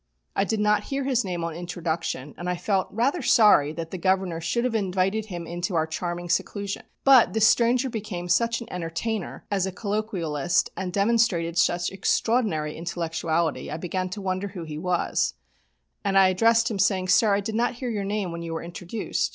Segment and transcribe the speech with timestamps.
[0.35, 3.99] I did not hear his name on introduction, and I felt rather sorry that the
[3.99, 6.85] Governor should have invited him into our charming seclusion.
[7.03, 13.69] But the stranger became such an entertainer as a colloquialist, and demonstrated such extraordinary intellectuality,
[13.69, 15.35] I began to wonder who he was,
[16.03, 18.63] and I addressed him, saying, "Sir, I did not hear your name when you were
[18.63, 19.29] introduced."